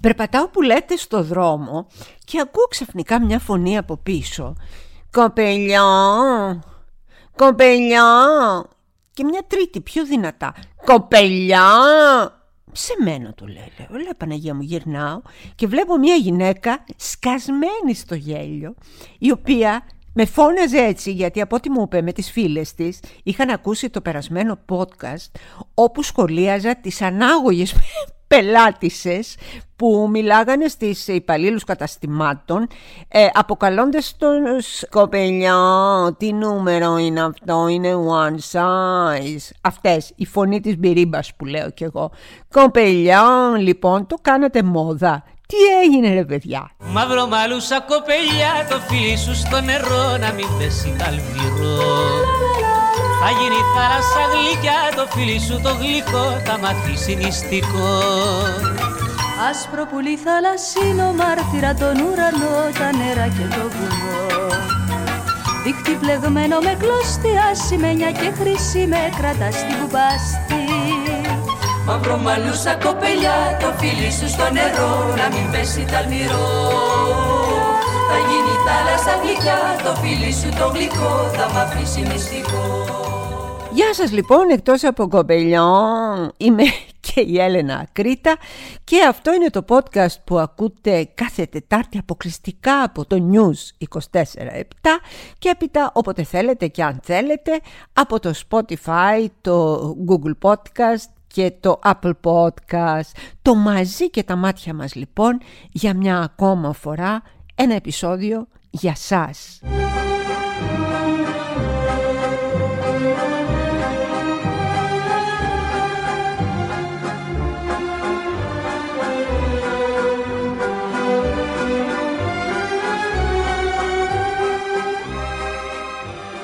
Περπατάω 0.00 0.48
που 0.48 0.62
λέτε 0.62 0.96
στο 0.96 1.22
δρόμο 1.22 1.86
και 2.24 2.40
ακούω 2.40 2.64
ξαφνικά 2.64 3.24
μια 3.24 3.38
φωνή 3.38 3.78
από 3.78 3.96
πίσω. 3.96 4.54
«Κοπελιά! 5.10 5.84
Κοπελιά!» 7.36 8.04
Και 9.12 9.24
μια 9.24 9.44
τρίτη 9.46 9.80
πιο 9.80 10.04
δυνατά. 10.04 10.54
«Κοπελιά!» 10.84 11.68
Σε 12.72 12.92
μένα 13.02 13.34
το 13.34 13.46
λέει, 13.46 13.72
λέω, 13.78 14.00
λέει 14.00 14.12
Παναγία 14.16 14.54
μου 14.54 14.62
γυρνάω 14.62 15.20
και 15.54 15.66
βλέπω 15.66 15.98
μια 15.98 16.14
γυναίκα 16.14 16.84
σκασμένη 16.96 17.94
στο 17.94 18.14
γέλιο 18.14 18.74
η 19.18 19.30
οποία 19.30 19.82
με 20.12 20.24
φώναζε 20.24 20.78
έτσι 20.78 21.12
γιατί 21.12 21.40
από 21.40 21.56
ό,τι 21.56 21.70
μου 21.70 21.82
είπε 21.82 22.02
με 22.02 22.12
τις 22.12 22.30
φίλες 22.30 22.74
της 22.74 23.00
είχαν 23.22 23.50
ακούσει 23.50 23.90
το 23.90 24.00
περασμένο 24.00 24.58
podcast 24.68 25.30
όπου 25.74 26.02
σχολίαζα 26.02 26.76
τις 26.76 27.02
ανάγωγες 27.02 27.74
πελάτησες 28.34 29.36
που 29.76 30.08
μιλάγανε 30.10 30.68
στις 30.68 31.08
υπαλλήλους 31.08 31.64
καταστημάτων 31.64 32.66
ε, 33.08 33.26
αποκαλώντας 33.32 34.14
τον 34.18 34.42
σκοπελιά 34.60 35.56
τι 36.18 36.32
νούμερο 36.32 36.96
είναι 36.96 37.22
αυτό, 37.22 37.68
είναι 37.68 37.94
one 37.94 38.38
size 38.52 39.50
αυτές, 39.60 40.12
η 40.16 40.26
φωνή 40.26 40.60
της 40.60 40.78
μπυρίμπας 40.78 41.34
που 41.36 41.44
λέω 41.44 41.70
κι 41.70 41.84
εγώ. 41.84 42.10
Κοπελιά 42.52 43.22
λοιπόν 43.58 44.06
το 44.06 44.16
κάνατε 44.22 44.62
μόδα. 44.62 45.24
Τι 45.46 45.56
έγινε 45.84 46.14
ρε 46.14 46.24
παιδιά; 46.24 46.70
Μαύρο 46.78 47.26
μαλούσα 47.26 47.80
κοπελιά 47.80 48.66
το 48.68 48.76
φίλι 48.76 49.16
σου 49.16 49.34
στο 49.34 49.60
νερό 49.60 50.16
να 50.20 50.32
μην 50.32 50.46
πέσει 50.58 50.94
καλβυρό 50.98 52.49
θα 53.20 53.30
γίνει 53.38 53.60
θάλασσα 53.74 54.22
γλυκιά 54.32 54.80
το 54.96 55.04
φίλι 55.12 55.38
σου 55.46 55.56
το 55.64 55.72
γλυκό 55.80 56.24
θα 56.46 56.54
μαθήσει 56.62 57.14
νηστικό 57.14 57.88
Άσπρο 59.48 59.84
πουλί 59.90 60.16
θαλασσίνο 60.24 61.06
μάρτυρα 61.18 61.72
τον 61.80 61.96
ουρανό 62.06 62.56
τα 62.78 62.88
νερά 62.98 63.26
και 63.36 63.46
το 63.56 63.64
βουνό. 63.74 64.20
Δίχτυ 65.64 65.94
πλεγμένο 66.00 66.58
με 66.66 66.74
κλωστή 66.80 67.32
ασημένια 67.50 68.10
και 68.10 68.28
χρυσή 68.38 68.86
με 68.92 69.00
κρατά 69.18 69.50
στην 69.50 69.74
κουμπάστη 69.78 70.62
Μαύρο 71.86 72.16
μαλλούσα 72.16 72.74
κοπελιά 72.84 73.38
το 73.60 73.68
φίλι 73.78 74.10
σου 74.18 74.28
στο 74.34 74.46
νερό 74.56 74.92
να 75.18 75.26
μην 75.34 75.50
πέσει 75.50 75.84
ταλμυρό 75.92 76.48
Θα 78.08 78.18
γίνει 78.28 78.54
θάλασσα 78.66 79.14
γλυκιά 79.22 79.60
το 79.84 79.92
φίλι 80.00 80.32
σου 80.40 80.48
το 80.58 80.66
γλυκό 80.74 81.12
θα 81.36 81.44
μ' 81.52 81.58
αφήσει 81.64 82.00
μυστικό 82.00 82.89
Γεια 83.72 83.94
σας 83.94 84.12
λοιπόν, 84.12 84.50
εκτός 84.50 84.84
από 84.84 85.08
κοπελιόν, 85.08 86.32
είμαι 86.36 86.62
και 87.00 87.20
η 87.20 87.40
Έλενα 87.40 87.86
Κρήτα 87.92 88.36
και 88.84 89.04
αυτό 89.08 89.34
είναι 89.34 89.50
το 89.50 89.64
podcast 89.68 90.14
που 90.24 90.38
ακούτε 90.38 91.08
κάθε 91.14 91.46
Τετάρτη 91.46 91.98
αποκλειστικά 91.98 92.82
από 92.82 93.06
το 93.06 93.30
News 93.32 93.86
24-7 94.12 94.22
και 95.38 95.48
έπειτα 95.48 95.90
όποτε 95.94 96.22
θέλετε 96.22 96.66
και 96.66 96.82
αν 96.82 97.00
θέλετε 97.02 97.60
από 97.92 98.20
το 98.20 98.32
Spotify, 98.48 99.26
το 99.40 99.80
Google 100.08 100.50
Podcast 100.50 101.10
και 101.26 101.52
το 101.60 101.80
Apple 101.84 102.12
Podcast. 102.22 103.10
Το 103.42 103.54
μαζί 103.54 104.10
και 104.10 104.22
τα 104.22 104.36
μάτια 104.36 104.74
μας 104.74 104.94
λοιπόν 104.94 105.40
για 105.72 105.94
μια 105.94 106.18
ακόμα 106.18 106.72
φορά 106.72 107.22
ένα 107.54 107.74
επεισόδιο 107.74 108.46
για 108.70 108.94
σας. 108.94 109.60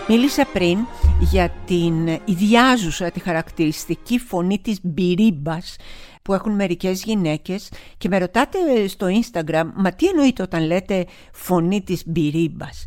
Μίλησα 0.08 0.46
πριν 0.52 0.78
για 1.20 1.50
την 1.66 2.06
ιδιάζουσα, 2.24 3.10
τη 3.10 3.20
χαρακτηριστική 3.20 4.18
φωνή 4.18 4.58
της 4.58 4.78
μπυρίμπας 4.82 5.76
που 6.22 6.32
έχουν 6.32 6.54
μερικές 6.54 7.02
γυναίκες 7.02 7.72
και 7.98 8.08
με 8.08 8.18
ρωτάτε 8.18 8.86
στο 8.86 9.06
Instagram 9.06 9.70
«Μα 9.74 9.92
τι 9.92 10.06
εννοείται 10.06 10.42
όταν 10.42 10.66
λέτε 10.66 11.06
φωνή 11.32 11.82
της 11.82 12.02
μπυρίμπας» 12.06 12.84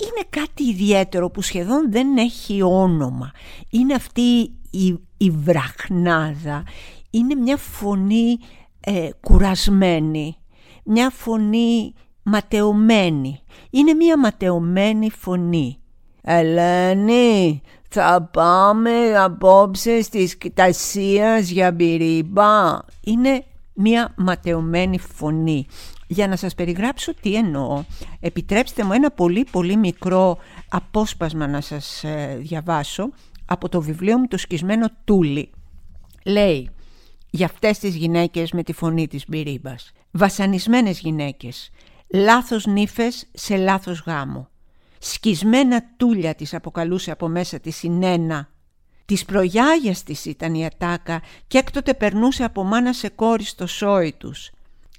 Είναι 0.00 0.26
κάτι 0.30 0.62
ιδιαίτερο 0.62 1.30
που 1.30 1.42
σχεδόν 1.42 1.90
δεν 1.92 2.16
έχει 2.16 2.62
όνομα. 2.62 3.30
Είναι 3.70 3.94
αυτή 3.94 4.52
η, 4.70 4.98
η 5.16 5.30
βραχνάδα. 5.30 6.62
Είναι 7.10 7.34
μια 7.34 7.56
φωνή 7.56 8.38
ε, 8.80 9.08
κουρασμένη. 9.20 10.36
Μια 10.84 11.10
φωνή 11.10 11.92
ματαιωμένη. 12.22 13.40
Είναι 13.70 13.94
μια 13.94 14.18
ματαιωμένη 14.18 15.10
φωνή. 15.10 15.79
Ελένη, 16.32 17.62
θα 17.88 18.28
πάμε 18.32 19.18
απόψε 19.18 20.02
στις 20.02 20.38
κτασίας 20.38 21.48
για 21.48 21.72
μπυρίμπα. 21.72 22.78
Είναι 23.00 23.44
μια 23.74 24.14
ματαιωμένη 24.16 24.98
φωνή. 24.98 25.66
Για 26.06 26.28
να 26.28 26.36
σας 26.36 26.54
περιγράψω 26.54 27.14
τι 27.14 27.34
εννοώ, 27.34 27.84
επιτρέψτε 28.20 28.84
μου 28.84 28.92
ένα 28.92 29.10
πολύ 29.10 29.46
πολύ 29.50 29.76
μικρό 29.76 30.38
απόσπασμα 30.68 31.46
να 31.46 31.60
σας 31.60 32.04
ε, 32.04 32.36
διαβάσω 32.40 33.10
από 33.44 33.68
το 33.68 33.80
βιβλίο 33.80 34.18
μου 34.18 34.26
«Το 34.28 34.36
σκισμένο 34.36 34.88
τούλι». 35.04 35.50
Λέει 36.24 36.70
για 37.30 37.46
αυτές 37.46 37.78
τις 37.78 37.96
γυναίκες 37.96 38.52
με 38.52 38.62
τη 38.62 38.72
φωνή 38.72 39.08
της 39.08 39.24
μπυρίμπας. 39.28 39.92
Βασανισμένες 40.10 41.00
γυναίκες, 41.00 41.70
λάθος 42.14 42.66
νύφες 42.66 43.26
σε 43.32 43.56
λάθος 43.56 44.02
γάμο 44.06 44.49
σκισμένα 45.00 45.84
τούλια 45.96 46.34
της 46.34 46.54
αποκαλούσε 46.54 47.10
από 47.10 47.28
μέσα 47.28 47.60
της 47.60 47.82
η 47.82 47.88
Νένα. 47.88 48.48
Της 49.04 49.24
προγιάγιας 49.24 50.02
της 50.02 50.24
ήταν 50.24 50.54
η 50.54 50.66
ατάκα 50.66 51.22
και 51.46 51.58
έκτοτε 51.58 51.94
περνούσε 51.94 52.44
από 52.44 52.64
μάνα 52.64 52.92
σε 52.92 53.08
κόρη 53.08 53.44
στο 53.44 53.66
σόι 53.66 54.12
τους. 54.12 54.50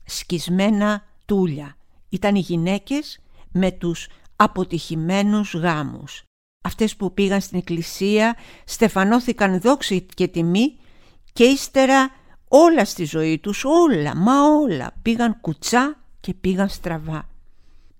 Σκισμένα 0.05 1.03
τούλια 1.25 1.77
ήταν 2.09 2.35
οι 2.35 2.39
γυναίκες 2.39 3.19
με 3.51 3.71
τους 3.71 4.07
αποτυχημένους 4.35 5.53
γάμους. 5.53 6.23
Αυτές 6.63 6.95
που 6.95 7.13
πήγαν 7.13 7.41
στην 7.41 7.57
εκκλησία 7.57 8.35
στεφανώθηκαν 8.65 9.59
δόξη 9.61 10.05
και 10.13 10.27
τιμή 10.27 10.77
και 11.33 11.43
ύστερα 11.43 12.11
όλα 12.47 12.85
στη 12.85 13.03
ζωή 13.05 13.39
τους, 13.39 13.63
όλα, 13.65 14.15
μα 14.15 14.41
όλα, 14.41 14.91
πήγαν 15.01 15.37
κουτσά 15.41 15.97
και 16.19 16.33
πήγαν 16.33 16.69
στραβά. 16.69 17.29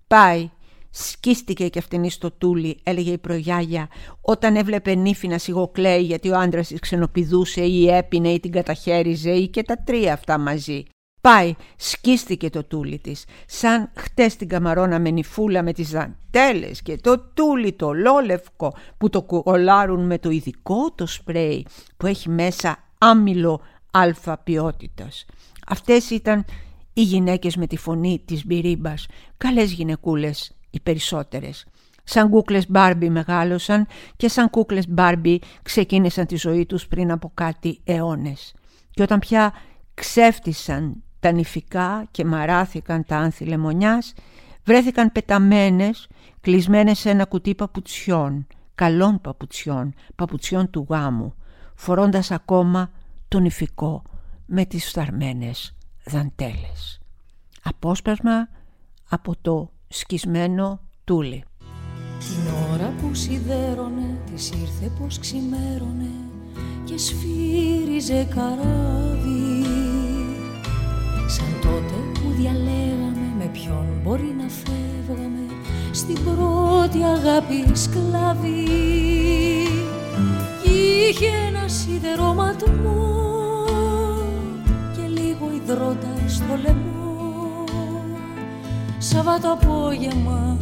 Πάει 0.06 0.50
Σκίστηκε 0.94 1.68
και 1.68 1.78
αυτήν 1.78 2.10
στο 2.10 2.30
τούλι, 2.30 2.78
έλεγε 2.82 3.12
η 3.12 3.18
προγιάγια, 3.18 3.88
όταν 4.20 4.56
έβλεπε 4.56 4.94
νύφη 4.94 5.28
να 5.28 5.38
σιγοκλαίει 5.38 6.02
γιατί 6.02 6.30
ο 6.30 6.38
άντρας 6.38 6.68
της 6.68 6.80
ξενοπηδούσε 6.80 7.60
ή 7.60 7.88
έπινε 7.88 8.28
ή 8.28 8.40
την 8.40 8.52
καταχέριζε 8.52 9.30
ή 9.30 9.48
και 9.48 9.62
τα 9.62 9.76
τρία 9.84 10.12
αυτά 10.12 10.38
μαζί. 10.38 10.84
Πάει, 11.20 11.54
σκίστηκε 11.76 12.50
το 12.50 12.64
τούλι 12.64 12.98
της, 12.98 13.24
σαν 13.46 13.90
χτες 13.94 14.36
την 14.36 14.48
καμαρώνα 14.48 14.98
με 14.98 15.10
νυφούλα 15.10 15.62
με 15.62 15.72
τις 15.72 15.90
δαντέλες 15.90 16.82
και 16.82 16.96
το 16.96 17.18
τούλι 17.34 17.72
το 17.72 17.92
λόλευκο 17.92 18.74
που 18.98 19.08
το 19.08 19.22
κολλάρουν 19.22 20.06
με 20.06 20.18
το 20.18 20.30
ειδικό 20.30 20.92
το 20.94 21.06
σπρέι 21.06 21.66
που 21.96 22.06
έχει 22.06 22.28
μέσα 22.28 22.78
άμυλο 22.98 23.60
αλφα 23.90 24.38
ποιότητας. 24.38 25.26
Αυτές 25.66 26.10
ήταν 26.10 26.44
οι 26.92 27.02
γυναίκες 27.02 27.56
με 27.56 27.66
τη 27.66 27.76
φωνή 27.76 28.22
της 28.24 28.46
μπυρίμπας, 28.46 29.06
καλές 29.36 29.72
γυναικούλες 29.72 30.56
οι 30.72 30.80
περισσότερες. 30.80 31.66
Σαν 32.04 32.28
κούκλες 32.28 32.70
Μπάρμπι 32.70 33.10
μεγάλωσαν 33.10 33.86
και 34.16 34.28
σαν 34.28 34.50
κούκλες 34.50 34.88
Μπάρμπι 34.88 35.40
ξεκίνησαν 35.62 36.26
τη 36.26 36.36
ζωή 36.36 36.66
τους 36.66 36.86
πριν 36.86 37.10
από 37.10 37.30
κάτι 37.34 37.80
αιώνες. 37.84 38.54
Και 38.90 39.02
όταν 39.02 39.18
πια 39.18 39.52
ξέφτισαν 39.94 41.02
τα 41.20 41.32
νηφικά 41.32 42.08
και 42.10 42.24
μαράθηκαν 42.24 43.04
τα 43.04 43.16
άνθη 43.16 43.44
λεμονιάς, 43.44 44.12
βρέθηκαν 44.64 45.12
πεταμένες, 45.12 46.08
κλεισμένες 46.40 46.98
σε 46.98 47.10
ένα 47.10 47.24
κουτί 47.24 47.54
παπουτσιών, 47.54 48.46
καλών 48.74 49.20
παπουτσιών, 49.20 49.94
παπουτσιών 50.14 50.70
του 50.70 50.86
γάμου, 50.90 51.34
φορώντας 51.74 52.30
ακόμα 52.30 52.90
το 53.28 53.38
νηφικό 53.38 54.02
με 54.46 54.64
τις 54.64 54.88
φθαρμένες 54.88 55.74
δαντέλες. 56.04 57.00
Απόσπασμα 57.62 58.48
από 59.08 59.34
το 59.40 59.72
σκισμένο 59.92 60.80
τούλι. 61.04 61.44
Την 62.18 62.52
ώρα 62.72 62.92
που 63.00 63.14
σιδέρωνε, 63.14 64.18
της 64.32 64.50
ήρθε 64.50 64.90
πως 65.00 65.18
ξημέρωνε 65.18 66.10
και 66.84 66.98
σφύριζε 66.98 68.26
καράβι. 68.34 69.64
Σαν 71.26 71.60
τότε 71.62 71.94
που 72.12 72.30
διαλέγαμε 72.36 73.34
με 73.38 73.50
ποιον 73.52 73.86
μπορεί 74.02 74.34
να 74.38 74.48
φεύγαμε 74.48 75.46
στην 75.92 76.18
πρώτη 76.24 77.02
αγάπη 77.02 77.76
σκλαβή 77.76 79.02
είχε 81.12 81.26
ένα 81.48 81.68
σιδερώματμό 81.68 83.24
και 84.96 85.06
λίγο 85.08 85.50
υδρότα 85.54 86.28
στο 86.28 86.56
λαιμό 86.62 86.91
Σαββάτο 89.14 89.52
απόγευμα 89.52 90.58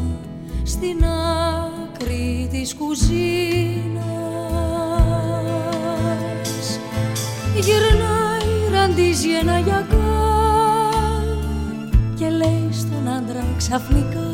στην 0.63 1.05
άκρη 1.05 2.49
της 2.51 2.75
κουζίνας. 2.75 4.01
Γυρνάει, 7.55 8.71
ραντίζει 8.73 9.31
ένα 9.31 9.59
γιακά 9.59 9.99
και 12.19 12.29
λέει 12.29 12.69
στον 12.73 13.09
άντρα 13.09 13.45
ξαφνικά 13.57 14.31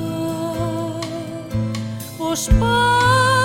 πως 2.18 2.48
πάει 2.60 3.35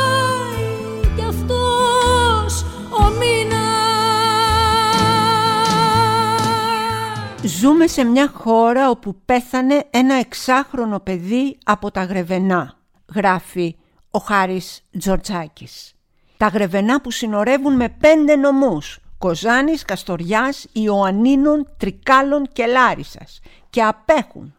Ζούμε 7.60 7.88
σε 7.88 8.04
μια 8.04 8.32
χώρα 8.34 8.90
όπου 8.90 9.16
πέθανε 9.26 9.84
ένα 9.90 10.14
εξάχρονο 10.16 11.00
παιδί 11.00 11.58
από 11.66 11.92
τα 11.92 12.04
Γρεβενά, 12.04 12.78
γράφει 13.16 13.76
ο 14.12 14.20
Χάρης 14.20 14.84
Τζορτζάκης. 14.98 15.94
Τα 16.38 16.48
Γρεβενά 16.48 17.02
που 17.02 17.12
συνορεύουν 17.12 17.76
με 17.76 17.90
πέντε 17.90 18.36
νομούς, 18.36 19.00
Κοζάνης, 19.18 19.86
Καστοριάς, 19.86 20.68
Ιωαννίνων, 20.72 21.68
Τρικάλων 21.78 22.48
και 22.54 22.66
Λάρισας 22.66 23.40
και 23.70 23.84
απέχουν 23.84 24.56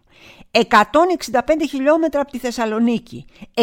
165 0.51 0.61
χιλιόμετρα 1.69 2.21
από 2.21 2.31
τη 2.31 2.39
Θεσσαλονίκη, 2.39 3.25
100 3.55 3.63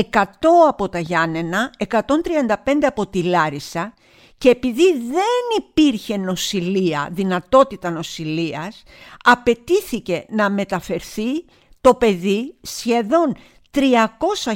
από 0.67 0.89
τα 0.89 0.99
Γιάννενα, 0.99 1.71
135 1.77 2.85
από 2.85 3.07
τη 3.07 3.23
Λάρισα 3.23 3.93
και 4.39 4.49
επειδή 4.49 4.91
δεν 4.91 5.57
υπήρχε 5.57 6.17
νοσηλεία, 6.17 7.09
δυνατότητα 7.11 7.89
νοσηλείας, 7.89 8.83
απαιτήθηκε 9.23 10.25
να 10.29 10.49
μεταφερθεί 10.49 11.45
το 11.81 11.93
παιδί 11.93 12.55
σχεδόν 12.61 13.35
300 13.71 13.81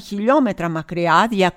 χιλιόμετρα 0.05 0.69
μακριά, 0.69 1.29
291 1.31 1.47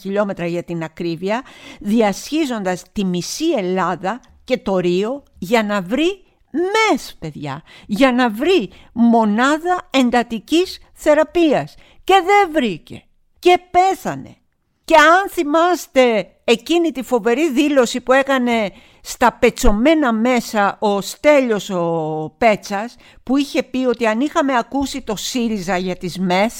χιλιόμετρα 0.00 0.46
για 0.46 0.62
την 0.62 0.82
ακρίβεια, 0.82 1.42
διασχίζοντας 1.80 2.82
τη 2.92 3.04
μισή 3.04 3.50
Ελλάδα 3.56 4.20
και 4.44 4.58
το 4.58 4.78
Ρίο 4.78 5.22
για 5.38 5.62
να 5.62 5.82
βρει 5.82 6.24
μες, 6.50 7.16
παιδιά, 7.18 7.62
για 7.86 8.12
να 8.12 8.30
βρει 8.30 8.70
μονάδα 8.92 9.88
εντατικής 9.90 10.78
θεραπείας. 10.92 11.74
Και 12.04 12.14
δεν 12.26 12.52
βρήκε. 12.52 13.04
Και 13.38 13.58
πέθανε. 13.70 14.36
Και 14.84 14.96
αν 14.96 15.30
θυμάστε 15.30 16.30
εκείνη 16.44 16.92
τη 16.92 17.02
φοβερή 17.02 17.50
δήλωση 17.50 18.00
που 18.00 18.12
έκανε 18.12 18.72
στα 19.02 19.32
πετσομένα 19.32 20.12
μέσα 20.12 20.76
ο 20.80 21.00
Στέλιος 21.00 21.70
ο 21.70 22.34
Πέτσας 22.38 22.96
που 23.22 23.36
είχε 23.36 23.62
πει 23.62 23.84
ότι 23.86 24.06
αν 24.06 24.20
είχαμε 24.20 24.58
ακούσει 24.58 25.02
το 25.02 25.16
ΣΥΡΙΖΑ 25.16 25.76
για 25.76 25.96
τις 25.96 26.18
ΜΕΘ 26.18 26.52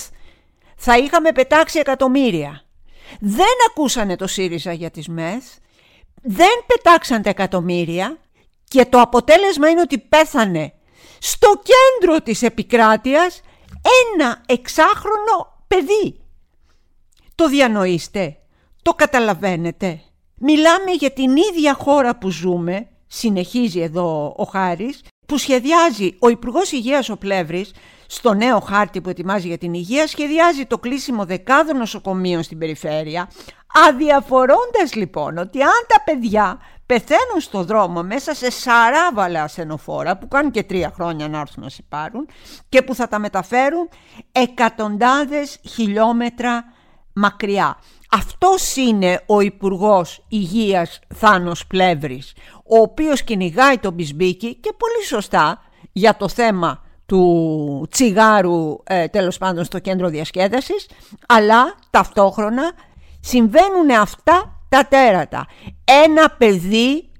θα 0.76 0.99
είχαμε 0.99 1.32
πετάξει 1.32 1.79
εκατομμύρια. 1.79 2.65
Δεν 3.21 3.55
ακούσανε 3.71 4.17
το 4.17 4.26
ΣΥΡΙΖΑ 4.26 4.73
για 4.73 4.91
τις 4.91 5.09
ΜΕΘ, 5.09 5.44
δεν 6.23 6.65
πετάξαν 6.67 7.23
τα 7.23 7.31
εκατομμύρια 7.31 8.19
και 8.69 8.85
το 8.85 9.00
αποτέλεσμα 9.00 9.69
είναι 9.69 9.81
ότι 9.81 9.99
πέθανε 9.99 10.73
στο 11.19 11.49
κέντρο 11.62 12.21
της 12.21 12.43
επικράτειας 12.43 13.41
ένα 14.12 14.43
εξάχρονο 14.47 15.62
παιδί. 15.69 16.24
Το 17.34 17.48
διανοείστε, 17.48 18.36
το 18.82 18.92
καταλαβαίνετε. 18.92 20.00
Μιλάμε 20.34 20.90
για 20.98 21.10
την 21.10 21.36
ίδια 21.36 21.75
χώρα 21.75 22.19
που 22.19 22.31
ζούμε, 22.31 22.88
συνεχίζει 23.06 23.81
εδώ 23.81 24.34
ο 24.36 24.44
Χάρης, 24.44 25.00
που 25.26 25.38
σχεδιάζει 25.38 26.16
ο 26.19 26.28
Υπουργός 26.28 26.72
Υγείας 26.72 27.08
ο 27.08 27.16
Πλεύρης 27.16 27.72
στο 28.06 28.34
νέο 28.34 28.60
χάρτη 28.60 29.00
που 29.00 29.08
ετοιμάζει 29.08 29.48
για 29.48 29.58
την 29.58 29.75
υγεία, 29.75 30.06
σχεδιάζει 30.06 30.66
το 30.66 30.78
κλείσιμο 30.78 31.25
δεκάδων 31.25 31.76
νοσοκομείων 31.76 32.42
στην 32.42 32.58
περιφέρεια, 32.58 33.31
αδιαφορώντας 33.88 34.94
λοιπόν 34.94 35.38
ότι 35.38 35.62
αν 35.62 35.87
τα 35.88 36.02
παιδιά 36.04 36.58
πεθαίνουν 36.87 37.40
στο 37.40 37.64
δρόμο 37.64 38.02
μέσα 38.02 38.34
σε 38.34 38.50
σαράβαλα 38.50 39.42
ασθενοφόρα 39.42 40.19
που 40.19 40.28
κάνουν 40.28 40.50
και 40.50 40.62
τρία 40.62 40.92
χρόνια 40.94 41.28
να 41.28 41.38
έρθουν 41.38 41.62
να 41.62 41.69
σε 41.69 41.82
πάρουν 41.88 42.28
και 42.69 42.82
που 42.82 42.94
θα 42.94 43.08
τα 43.08 43.19
μεταφέρουν 43.19 43.88
εκατοντάδες 44.32 45.58
χιλιόμετρα 45.69 46.64
μακριά. 47.14 47.78
Αυτός 48.11 48.76
είναι 48.76 49.20
ο 49.26 49.40
Υπουργός 49.40 50.25
Υγείας 50.28 51.00
Θάνος 51.14 51.66
Πλεύρης, 51.66 52.32
ο 52.64 52.78
οποίος 52.78 53.22
κυνηγάει 53.22 53.78
τον 53.78 53.93
Μπισμπίκη 53.93 54.55
και 54.55 54.72
πολύ 54.78 55.06
σωστά 55.06 55.62
για 55.93 56.16
το 56.16 56.28
θέμα 56.28 56.82
του 57.06 57.87
τσιγάρου 57.90 58.76
ε, 58.84 59.08
τέλος 59.08 59.38
πάντων 59.38 59.64
στο 59.64 59.78
κέντρο 59.78 60.08
διασκέδασης, 60.08 60.88
αλλά 61.26 61.75
ταυτόχρονα 61.90 62.72
συμβαίνουν 63.20 63.90
αυτά 63.90 64.61
τα 64.69 64.87
τέρατα. 64.87 65.46
Ένα 65.84 66.31
παιδί 66.31 67.11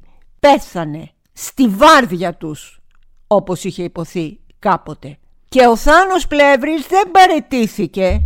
πέθανε 0.41 1.11
στη 1.33 1.69
βάρδια 1.69 2.35
τους, 2.35 2.81
όπως 3.27 3.65
είχε 3.65 3.83
υποθεί 3.83 4.41
κάποτε. 4.59 5.19
Και 5.49 5.67
ο 5.67 5.77
Θάνος 5.77 6.27
Πλεύρης 6.27 6.87
δεν 6.87 7.11
παρετήθηκε 7.11 8.23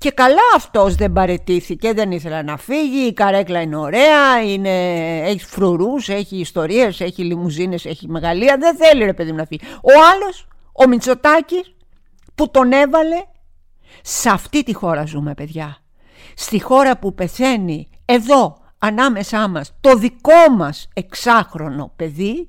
και 0.00 0.10
καλά 0.10 0.40
αυτός 0.56 0.94
δεν 0.94 1.12
παρετήθηκε, 1.12 1.92
δεν 1.92 2.10
ήθελε 2.10 2.42
να 2.42 2.56
φύγει, 2.56 3.06
η 3.06 3.12
καρέκλα 3.12 3.60
είναι 3.60 3.76
ωραία, 3.76 4.42
είναι, 4.42 4.70
έχει 5.18 5.44
φρουρούς, 5.44 6.08
έχει 6.08 6.36
ιστορίες, 6.36 7.00
έχει 7.00 7.22
λιμουζίνες, 7.24 7.84
έχει 7.84 8.08
μεγαλεία, 8.08 8.56
δεν 8.58 8.76
θέλει 8.76 9.04
ρε 9.04 9.12
παιδί 9.12 9.32
να 9.32 9.44
φύγει. 9.44 9.60
Ο 9.74 9.90
άλλος, 10.12 10.48
ο 10.72 10.88
Μητσοτάκης 10.88 11.74
που 12.34 12.50
τον 12.50 12.72
έβαλε, 12.72 13.16
σε 14.02 14.30
αυτή 14.30 14.62
τη 14.62 14.72
χώρα 14.72 15.04
ζούμε 15.04 15.34
παιδιά. 15.34 15.76
Στη 16.34 16.60
χώρα 16.60 16.98
που 16.98 17.14
πεθαίνει 17.14 17.88
εδώ 18.04 18.58
ανάμεσά 18.78 19.48
μας 19.48 19.74
το 19.80 19.94
δικό 19.94 20.50
μας 20.56 20.88
εξάχρονο 20.94 21.92
παιδί, 21.96 22.48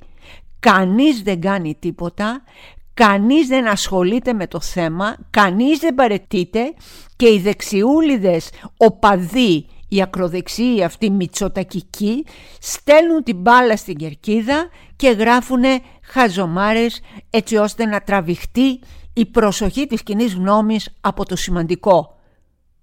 κανείς 0.59 1.21
δεν 1.21 1.42
κάνει 1.42 1.75
τίποτα, 1.80 2.44
κανείς 2.93 3.47
δεν 3.47 3.67
ασχολείται 3.67 4.33
με 4.33 4.47
το 4.47 4.61
θέμα, 4.61 5.15
κανείς 5.29 5.79
δεν 5.79 5.95
παρετείται 5.95 6.73
και 7.15 7.27
οι 7.27 7.39
δεξιούλιδες 7.39 8.49
οπαδοί, 8.77 9.65
οι 9.88 10.01
ακροδεξιοί 10.01 10.83
αυτοί 10.83 11.09
μητσοτακικοί 11.09 12.25
στέλνουν 12.59 13.23
την 13.23 13.38
μπάλα 13.38 13.77
στην 13.77 13.95
κερκίδα 13.95 14.69
και 14.95 15.09
γράφουν 15.09 15.63
χαζομάρες 16.03 17.01
έτσι 17.29 17.55
ώστε 17.55 17.85
να 17.85 18.01
τραβηχτεί 18.01 18.79
η 19.13 19.25
προσοχή 19.25 19.88
της 19.88 20.03
κοινή 20.03 20.25
γνώμης 20.25 20.89
από 21.01 21.25
το 21.25 21.36
σημαντικό. 21.36 22.15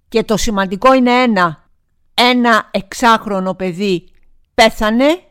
Και 0.07 0.23
το 0.23 0.37
σημαντικό 0.37 0.93
είναι 0.93 1.11
ένα. 1.11 1.69
Ένα 2.13 2.69
εξάχρονο 2.71 3.53
παιδί 3.53 4.09
πέθανε 4.53 5.21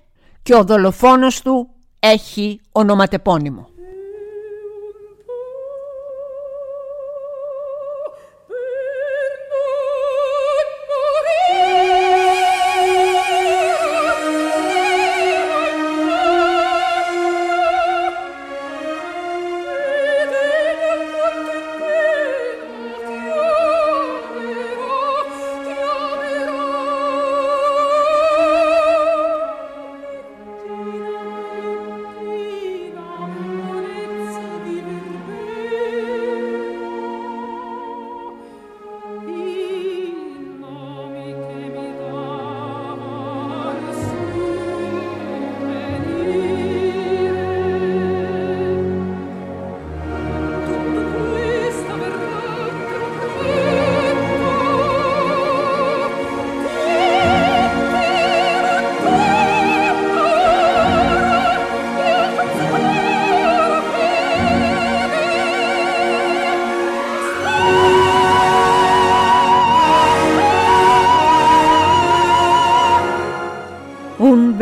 και 0.42 0.54
ο 0.54 0.64
δολοφόνος 0.64 1.42
του 1.42 1.70
έχει 1.98 2.60
ονοματεπώνυμο. 2.72 3.68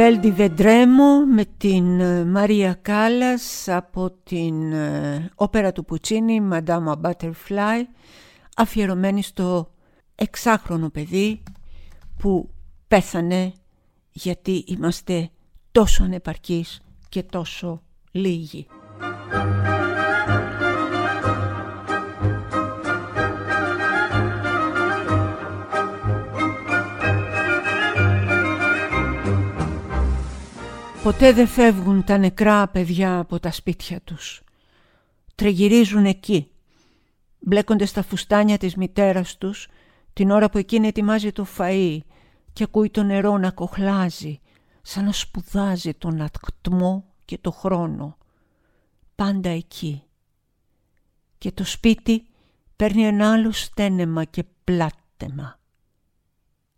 Μπελ 0.07 0.33
Βεντρέμο 0.35 1.27
με 1.27 1.45
την 1.57 2.01
ε, 2.01 2.25
Μαρία 2.25 2.75
Κάλλας 2.83 3.69
από 3.69 4.11
την 4.11 4.73
ε, 4.73 5.31
όπερα 5.35 5.73
του 5.73 5.85
Πουτσίνη 5.85 6.49
Madame 6.53 6.95
Butterfly 7.03 7.83
αφιερωμένη 8.57 9.23
στο 9.23 9.71
εξάχρονο 10.15 10.91
παιδί 10.91 11.43
που 12.19 12.51
πέθανε 12.89 13.53
γιατί 14.13 14.65
είμαστε 14.67 15.31
τόσο 15.73 16.05
ανεπαρκείς 16.05 16.81
και 17.09 17.23
τόσο 17.23 17.83
λίγοι. 18.11 18.67
Ποτέ 31.07 31.33
δεν 31.33 31.47
φεύγουν 31.47 32.05
τα 32.05 32.19
νεκρά 32.19 32.69
παιδιά 32.69 33.19
από 33.19 33.41
τα 33.41 33.51
σπίτια 33.51 34.01
τους. 34.01 34.43
Τρεγυρίζουν 35.35 36.05
εκεί. 36.05 36.51
Μπλέκονται 37.39 37.85
στα 37.85 38.03
φουστάνια 38.03 38.59
της 38.59 38.77
μητέρας 38.77 39.39
τους 39.39 39.69
την 40.13 40.31
ώρα 40.31 40.51
που 40.51 40.59
εκείνη 40.59 40.87
ετοιμάζει 40.87 41.33
το 41.33 41.47
φαΐ 41.57 41.99
και 42.53 42.63
ακούει 42.63 42.91
το 42.91 43.03
νερό 43.03 43.39
να 43.39 43.51
κοχλάζει 43.51 44.41
σαν 44.83 45.05
να 45.05 45.13
σπουδάζει 45.13 45.95
τον 45.95 46.21
ακτμό 46.21 47.05
και 47.25 47.39
το 47.39 47.51
χρόνο. 47.51 48.17
Πάντα 49.15 49.49
εκεί. 49.49 50.03
Και 51.39 51.53
το 51.53 51.65
σπίτι 51.65 52.27
παίρνει 52.77 53.03
ένα 53.03 53.33
άλλο 53.33 53.53
στένεμα 53.53 54.25
και 54.25 54.45
πλάτεμα. 54.65 55.59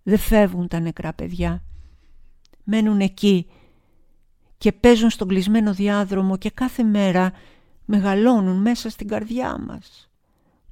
Δεν 0.03 0.19
φεύγουν 0.19 0.69
τα 0.69 0.81
νεκρά 0.81 1.13
παιδιά. 1.13 1.65
Μένουν 2.65 3.01
εκεί 3.01 3.47
και 4.59 4.73
παίζουν 4.73 5.11
στον 5.11 5.29
κλεισμένο 5.29 5.75
διάδρομο 5.75 6.37
και 6.37 6.51
κάθε 6.51 6.83
μέρα 6.83 7.33
μεγαλώνουν 7.85 8.61
μέσα 8.61 8.91
στην 8.91 9.09
καρδιά 9.09 9.59
μας. 9.59 10.11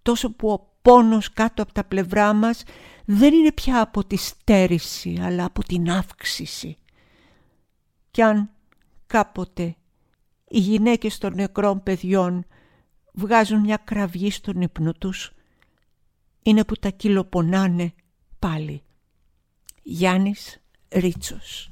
Τόσο 0.03 0.33
που 0.33 0.49
ο 0.51 0.71
πόνος 0.83 1.33
κάτω 1.33 1.63
από 1.63 1.73
τα 1.73 1.85
πλευρά 1.85 2.33
μας 2.33 2.63
δεν 3.05 3.35
είναι 3.35 3.53
πια 3.53 3.81
από 3.81 4.05
τη 4.05 4.17
στέρηση 4.17 5.19
αλλά 5.23 5.45
από 5.45 5.65
την 5.65 5.91
αύξηση. 5.91 6.79
Κι 8.11 8.23
αν 8.23 8.51
κάποτε 9.07 9.77
οι 10.49 10.59
γυναίκες 10.59 11.19
των 11.19 11.35
νεκρών 11.35 11.83
παιδιών 11.83 12.47
βγάζουν 13.13 13.61
μια 13.61 13.77
κραυγή 13.85 14.31
στον 14.31 14.61
ύπνο 14.61 14.93
τους, 14.93 15.33
είναι 16.43 16.65
που 16.65 16.75
τα 16.75 16.91
κυλοπονάνε 16.91 17.93
πάλι. 18.39 18.83
Γιάννης 19.83 20.61
Ρίτσος 20.89 21.71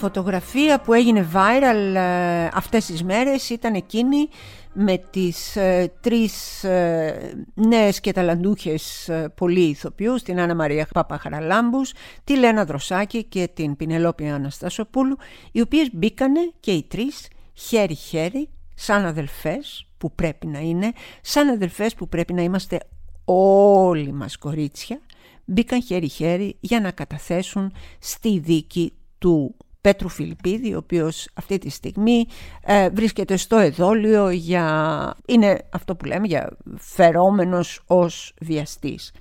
φωτογραφία 0.00 0.80
που 0.80 0.92
έγινε 0.92 1.28
viral 1.34 1.94
ε, 1.94 2.48
αυτές 2.52 2.86
τις 2.86 3.02
μέρες 3.02 3.50
ήταν 3.50 3.74
εκείνη 3.74 4.28
με 4.72 4.98
τις 5.10 5.56
ε, 5.56 5.92
τρεις 6.00 6.64
ε, 6.64 7.44
νέες 7.54 8.00
και 8.00 8.12
ταλαντούχες 8.12 9.08
ε, 9.08 9.32
πολύ 9.36 9.60
ηθοποιούς, 9.60 10.22
την 10.22 10.40
Άννα 10.40 10.54
Μαρία 10.54 10.88
Παπαχαραλάμπους, 10.92 11.92
τη 12.24 12.36
Λένα 12.36 12.64
Δροσάκη 12.64 13.24
και 13.24 13.48
την 13.54 13.76
Πινελόπη 13.76 14.28
Αναστασοπούλου, 14.28 15.16
οι 15.52 15.60
οποίες 15.60 15.90
μπήκανε 15.92 16.40
και 16.60 16.72
οι 16.72 16.82
τρεις 16.82 17.28
χέρι-χέρι, 17.54 18.48
σαν 18.74 19.04
αδελφές 19.04 19.86
που 19.98 20.12
πρέπει 20.12 20.46
να 20.46 20.58
είναι, 20.58 20.92
σαν 21.20 21.48
αδελφές 21.48 21.94
που 21.94 22.08
πρέπει 22.08 22.32
να 22.32 22.42
είμαστε 22.42 22.80
όλοι 23.24 24.12
μας 24.12 24.36
κορίτσια, 24.36 25.00
μπήκαν 25.44 25.82
χέρι-χέρι 25.82 26.56
για 26.60 26.80
να 26.80 26.90
καταθέσουν 26.90 27.72
στη 27.98 28.38
δίκη 28.38 28.92
του 29.18 29.54
Πέτρου 29.80 30.08
Φιλιππίδη, 30.08 30.74
ο 30.74 30.78
οποίος 30.78 31.28
αυτή 31.34 31.58
τη 31.58 31.70
στιγμή 31.70 32.26
ε, 32.64 32.88
βρίσκεται 32.88 33.36
στο 33.36 33.56
εδόλιο 33.56 34.30
για, 34.30 35.14
είναι 35.26 35.58
αυτό 35.70 35.96
που 35.96 36.04
λέμε 36.04 36.26
για 36.26 36.56
φερόμενος 36.76 37.82
ως 37.86 38.34
βιαστής. 38.40 39.12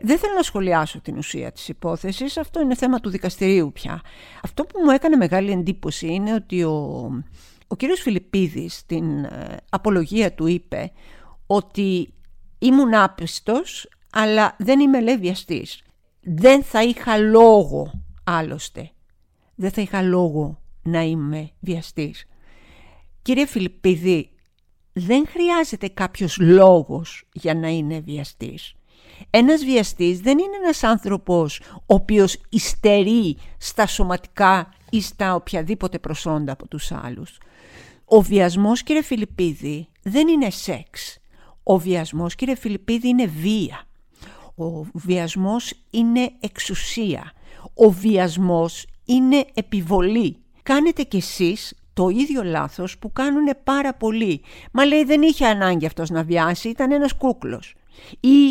Δεν 0.00 0.18
θέλω 0.18 0.34
να 0.34 0.42
σχολιάσω 0.42 1.00
την 1.00 1.18
ουσία 1.18 1.52
της 1.52 1.68
υπόθεσης, 1.68 2.36
αυτό 2.36 2.60
είναι 2.60 2.74
θέμα 2.74 3.00
του 3.00 3.10
δικαστηρίου 3.10 3.72
πια. 3.72 4.00
Αυτό 4.42 4.64
που 4.64 4.80
μου 4.84 4.90
έκανε 4.90 5.16
μεγάλη 5.16 5.50
εντύπωση 5.50 6.06
είναι 6.06 6.34
ότι 6.34 6.62
ο, 6.62 7.10
ο 7.66 7.76
κύριος 7.76 8.00
Φιλιππίδης 8.00 8.76
στην 8.76 9.24
ε, 9.24 9.56
απολογία 9.70 10.32
του 10.32 10.46
είπε 10.46 10.92
ότι 11.46 12.14
ήμουν 12.58 12.94
άπιστος 12.94 13.88
αλλά 14.12 14.56
δεν 14.58 14.80
είμαι 14.80 15.00
λέει 15.00 15.16
βιαστής. 15.16 15.82
Δεν 16.20 16.62
θα 16.62 16.82
είχα 16.82 17.18
λόγο 17.18 17.90
άλλωστε 18.24 18.90
δεν 19.56 19.70
θα 19.70 19.80
είχα 19.80 20.02
λόγο 20.02 20.60
να 20.82 21.02
είμαι 21.02 21.50
βιαστής. 21.60 22.24
Κύριε 23.22 23.46
Φιλιππίδη, 23.46 24.30
δεν 24.92 25.26
χρειάζεται 25.28 25.88
κάποιος 25.88 26.38
λόγος 26.38 27.28
για 27.32 27.54
να 27.54 27.68
είναι 27.68 28.00
βιαστής. 28.00 28.74
Ένας 29.30 29.64
βιαστής 29.64 30.20
δεν 30.20 30.38
είναι 30.38 30.56
ένας 30.64 30.82
άνθρωπος 30.82 31.60
ο 31.74 31.94
οποίος 31.94 32.36
υστερεί 32.48 33.36
στα 33.58 33.86
σωματικά 33.86 34.74
ή 34.90 35.00
στα 35.00 35.34
οποιαδήποτε 35.34 35.98
προσόντα 35.98 36.52
από 36.52 36.68
τους 36.68 36.92
άλλους. 36.92 37.38
Ο 38.04 38.20
βιασμός, 38.20 38.82
κύριε 38.82 39.02
Φιλιππίδη, 39.02 39.88
δεν 40.02 40.28
είναι 40.28 40.50
σεξ. 40.50 41.18
Ο 41.62 41.78
βιασμός, 41.78 42.34
κύριε 42.34 42.56
Φιλιππίδη, 42.56 43.08
είναι 43.08 43.26
βία. 43.26 43.84
Ο 44.54 44.82
βιασμός 44.92 45.72
είναι 45.90 46.32
εξουσία. 46.40 47.32
Ο 47.74 47.90
βιασμός 47.90 48.86
είναι 49.06 49.44
επιβολή. 49.54 50.36
Κάνετε 50.62 51.02
κι 51.02 51.16
εσείς 51.16 51.74
το 51.92 52.08
ίδιο 52.08 52.42
λάθος 52.42 52.98
που 52.98 53.12
κάνουν 53.12 53.48
πάρα 53.64 53.94
πολλοί. 53.94 54.42
Μα 54.72 54.84
λέει 54.84 55.04
δεν 55.04 55.22
είχε 55.22 55.46
ανάγκη 55.46 55.86
αυτός 55.86 56.10
να 56.10 56.22
βιάσει, 56.24 56.68
ήταν 56.68 56.92
ένας 56.92 57.12
κούκλος. 57.12 57.74
Ή 58.20 58.48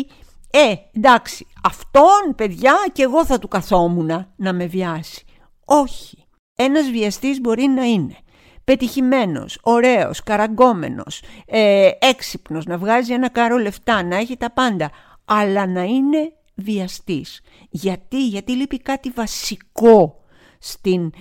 ε 0.50 0.74
εντάξει 0.92 1.46
αυτόν 1.62 2.34
παιδιά 2.36 2.74
και 2.92 3.02
εγώ 3.02 3.24
θα 3.24 3.38
του 3.38 3.48
καθόμουν 3.48 4.26
να 4.36 4.52
με 4.52 4.66
βιάσει. 4.66 5.24
Όχι. 5.64 6.24
Ένας 6.54 6.90
βιαστής 6.90 7.40
μπορεί 7.40 7.66
να 7.66 7.84
είναι 7.84 8.16
πετυχημένος, 8.64 9.58
ωραίος, 9.62 10.22
καραγκόμενος, 10.22 11.22
ε, 11.46 11.90
έξυπνος, 11.98 12.64
να 12.64 12.78
βγάζει 12.78 13.12
ένα 13.12 13.28
κάρο 13.28 13.56
λεφτά, 13.56 14.02
να 14.02 14.16
έχει 14.16 14.36
τα 14.36 14.50
πάντα, 14.50 14.90
αλλά 15.24 15.66
να 15.66 15.82
είναι 15.82 16.32
βιαστής. 16.54 17.40
Γιατί, 17.70 18.26
γιατί 18.26 18.52
λείπει 18.52 18.78
κάτι 18.78 19.10
βασικό 19.10 20.24
στην 20.58 21.12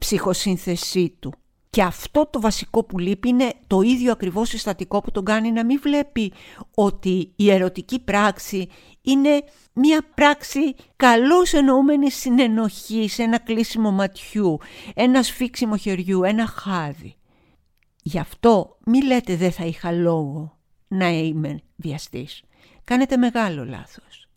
ψυχοσύνθεσή 0.00 1.16
του. 1.20 1.32
Και 1.70 1.82
αυτό 1.82 2.26
το 2.32 2.40
βασικό 2.40 2.84
που 2.84 2.98
λείπει 2.98 3.28
είναι 3.28 3.52
το 3.66 3.80
ίδιο 3.80 4.12
ακριβώς 4.12 4.48
συστατικό 4.48 5.00
που 5.00 5.10
τον 5.10 5.24
κάνει 5.24 5.52
να 5.52 5.64
μην 5.64 5.80
βλέπει 5.80 6.32
ότι 6.74 7.32
η 7.36 7.50
ερωτική 7.50 7.98
πράξη 7.98 8.68
είναι 9.02 9.42
μια 9.72 10.06
πράξη 10.14 10.74
καλώς 10.96 11.52
εννοούμενη 11.52 12.10
συνενοχή, 12.10 13.08
ένα 13.16 13.38
κλείσιμο 13.38 13.90
ματιού, 13.90 14.58
ένα 14.94 15.22
σφίξιμο 15.22 15.76
χεριού, 15.76 16.22
ένα 16.22 16.46
χάδι. 16.46 17.16
Γι' 18.02 18.18
αυτό 18.18 18.78
μη 18.86 19.04
λέτε 19.04 19.36
δεν 19.36 19.52
θα 19.52 19.64
είχα 19.64 19.92
λόγο 19.92 20.58
να 20.88 21.08
είμαι 21.08 21.60
βιαστής. 21.76 22.42
Κάνετε 22.84 23.16
μεγάλο 23.16 23.64
λάθος. 23.64 24.28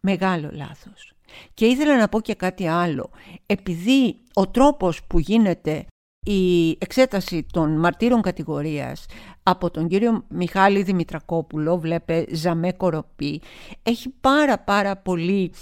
Μεγάλο 0.00 0.50
λάθος. 0.52 1.13
Και 1.54 1.66
ήθελα 1.66 1.96
να 1.96 2.08
πω 2.08 2.20
και 2.20 2.34
κάτι 2.34 2.66
άλλο. 2.66 3.10
Επειδή 3.46 4.16
ο 4.34 4.48
τρόπος 4.48 5.04
που 5.06 5.18
γίνεται 5.18 5.86
η 6.24 6.70
εξέταση 6.70 7.46
των 7.52 7.78
μαρτύρων 7.78 8.22
κατηγορίας 8.22 9.06
από 9.42 9.70
τον 9.70 9.88
κύριο 9.88 10.24
Μιχάλη 10.28 10.82
Δημητρακόπουλο, 10.82 11.78
βλέπε 11.78 12.26
Ζαμέ 12.32 12.72
Κοροπή, 12.72 13.42
έχει 13.82 14.14
πάρα 14.20 14.58
πάρα 14.58 14.96
πολύ, 14.96 15.52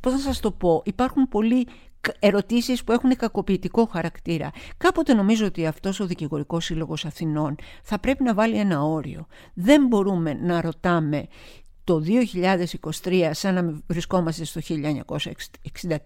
πώς 0.00 0.12
θα 0.12 0.18
σας 0.18 0.40
το 0.40 0.52
πω, 0.52 0.82
υπάρχουν 0.84 1.28
πολλοί 1.28 1.66
ερωτήσεις 2.18 2.84
που 2.84 2.92
έχουν 2.92 3.16
κακοποιητικό 3.16 3.86
χαρακτήρα. 3.86 4.50
Κάποτε 4.76 5.14
νομίζω 5.14 5.46
ότι 5.46 5.66
αυτός 5.66 6.00
ο 6.00 6.06
Δικηγορικός 6.06 6.64
Σύλλογος 6.64 7.04
Αθηνών 7.04 7.56
θα 7.82 7.98
πρέπει 7.98 8.22
να 8.22 8.34
βάλει 8.34 8.56
ένα 8.56 8.82
όριο. 8.82 9.26
Δεν 9.54 9.86
μπορούμε 9.86 10.34
να 10.34 10.60
ρωτάμε 10.60 11.26
το 11.90 12.02
2023 13.02 13.30
σαν 13.32 13.54
να 13.54 13.80
βρισκόμαστε 13.86 14.44
στο 14.44 14.60
1963. 14.60 15.96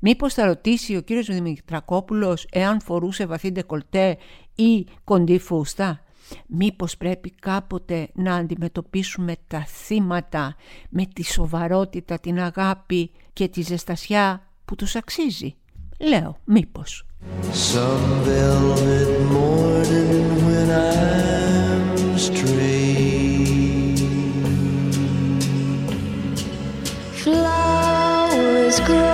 Μήπως 0.00 0.34
θα 0.34 0.46
ρωτήσει 0.46 0.96
ο 0.96 1.00
κύριος 1.00 1.26
Δημητρακόπουλος 1.26 2.46
εάν 2.50 2.80
φορούσε 2.80 3.26
βαθύ 3.26 3.50
ντεκολτέ 3.50 4.16
ή 4.54 4.86
κοντή 5.04 5.38
φούστα; 5.38 6.00
Μήπως 6.46 6.96
πρέπει 6.96 7.30
κάποτε 7.30 8.08
να 8.14 8.34
αντιμετωπίσουμε 8.34 9.34
τα 9.46 9.64
θύματα 9.64 10.56
με 10.90 11.06
τη 11.14 11.24
σοβαρότητα, 11.24 12.18
την 12.18 12.40
αγάπη 12.40 13.10
και 13.32 13.48
τη 13.48 13.62
ζεστασιά 13.62 14.48
που 14.64 14.74
τους 14.74 14.96
αξίζει; 14.96 15.54
Λέω, 15.98 16.36
μήπως. 16.44 17.06
Some 17.52 18.28
school. 28.78 29.07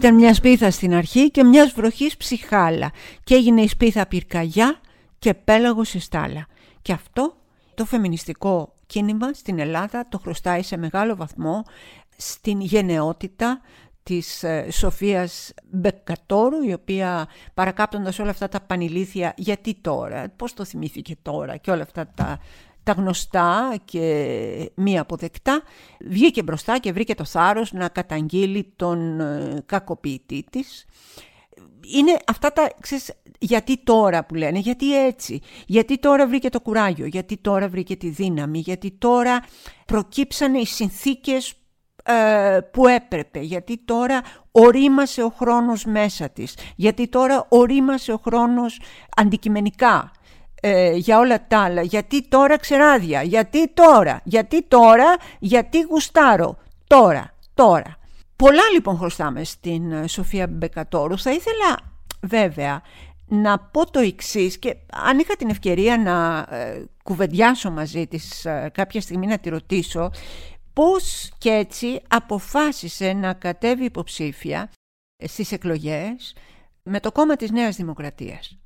Ήταν 0.00 0.14
μια 0.14 0.34
σπίθα 0.34 0.70
στην 0.70 0.94
αρχή 0.94 1.30
και 1.30 1.44
μιας 1.44 1.72
βροχής 1.72 2.16
ψυχάλα 2.16 2.92
και 3.24 3.34
έγινε 3.34 3.60
η 3.60 3.68
σπίθα 3.68 4.06
πυρκαγιά 4.06 4.80
και 5.18 5.34
πέλαγος 5.34 5.88
σε 5.88 6.00
στάλα. 6.00 6.46
Και 6.82 6.92
αυτό 6.92 7.36
το 7.74 7.84
φεμινιστικό 7.84 8.74
κίνημα 8.86 9.32
στην 9.32 9.58
Ελλάδα 9.58 10.06
το 10.08 10.18
χρωστάει 10.18 10.62
σε 10.62 10.76
μεγάλο 10.76 11.16
βαθμό 11.16 11.62
στην 12.16 12.60
γενναιότητα 12.60 13.60
της 14.02 14.42
ε, 14.42 14.70
Σοφίας 14.70 15.52
Μπεκατόρου 15.70 16.62
η 16.62 16.72
οποία 16.72 17.28
παρακάπτοντας 17.54 18.18
όλα 18.18 18.30
αυτά 18.30 18.48
τα 18.48 18.60
πανηλήθεια 18.60 19.34
γιατί 19.36 19.74
τώρα, 19.74 20.32
πώς 20.36 20.54
το 20.54 20.64
θυμήθηκε 20.64 21.16
τώρα 21.22 21.56
και 21.56 21.70
όλα 21.70 21.82
αυτά 21.82 22.12
τα 22.14 22.38
τα 22.94 23.00
γνωστά 23.00 23.76
και 23.84 24.70
μη 24.74 24.98
αποδεκτά, 24.98 25.62
βγήκε 26.00 26.42
μπροστά 26.42 26.78
και 26.78 26.92
βρήκε 26.92 27.14
το 27.14 27.24
θάρρος 27.24 27.72
να 27.72 27.88
καταγγείλει 27.88 28.72
τον 28.76 29.20
ε, 29.20 29.62
κακοποιητή 29.66 30.44
της. 30.50 30.86
Είναι 31.96 32.16
αυτά 32.26 32.52
τα, 32.52 32.70
ξέρεις, 32.80 33.12
γιατί 33.38 33.78
τώρα 33.84 34.24
που 34.24 34.34
λένε, 34.34 34.58
γιατί 34.58 35.04
έτσι, 35.04 35.40
γιατί 35.66 35.98
τώρα 35.98 36.26
βρήκε 36.26 36.48
το 36.48 36.60
κουράγιο, 36.60 37.06
γιατί 37.06 37.36
τώρα 37.36 37.68
βρήκε 37.68 37.96
τη 37.96 38.08
δύναμη, 38.08 38.58
γιατί 38.58 38.90
τώρα 38.90 39.44
προκύψανε 39.86 40.58
οι 40.58 40.66
συνθήκες 40.66 41.54
ε, 42.04 42.58
που 42.72 42.86
έπρεπε, 42.86 43.40
γιατί 43.40 43.78
τώρα 43.84 44.20
ορίμασε 44.50 45.22
ο 45.22 45.28
χρόνος 45.28 45.84
μέσα 45.84 46.28
της, 46.28 46.56
γιατί 46.76 47.08
τώρα 47.08 47.46
ορίμασε 47.48 48.12
ο 48.12 48.20
χρόνος 48.24 48.80
αντικειμενικά, 49.16 50.10
ε, 50.60 50.92
για 50.92 51.18
όλα 51.18 51.46
τα 51.46 51.60
άλλα. 51.60 51.82
Γιατί 51.82 52.28
τώρα 52.28 52.58
ξεράδια, 52.58 53.22
γιατί 53.22 53.68
τώρα, 53.68 54.20
γιατί 54.24 54.62
τώρα, 54.62 55.16
γιατί 55.38 55.80
γουστάρω, 55.80 56.56
τώρα, 56.86 57.34
τώρα. 57.54 57.98
Πολλά 58.36 58.62
λοιπόν 58.72 58.96
χρωστάμε 58.96 59.44
στην 59.44 59.92
ε, 59.92 60.06
Σοφία 60.06 60.46
Μπεκατόρου. 60.46 61.18
Θα 61.18 61.30
ήθελα 61.30 61.78
βέβαια 62.22 62.82
να 63.26 63.58
πω 63.58 63.90
το 63.90 63.98
εξής 63.98 64.58
και 64.58 64.76
αν 64.92 65.18
είχα 65.18 65.36
την 65.36 65.48
ευκαιρία 65.48 65.98
να 65.98 66.46
ε, 66.56 66.84
κουβεντιάσω 67.02 67.70
μαζί 67.70 68.06
της 68.06 68.46
κάποια 68.72 69.00
στιγμή 69.00 69.26
να 69.26 69.38
τη 69.38 69.48
ρωτήσω 69.48 70.10
πώς 70.72 71.30
και 71.38 71.50
έτσι 71.50 72.00
αποφάσισε 72.08 73.12
να 73.12 73.32
κατέβει 73.32 73.84
υποψήφια 73.84 74.70
στις 75.24 75.52
εκλογές 75.52 76.34
με 76.82 77.00
το 77.00 77.12
κόμμα 77.12 77.36
της 77.36 77.50
Νέας 77.50 77.76
Δημοκρατίας. 77.76 78.58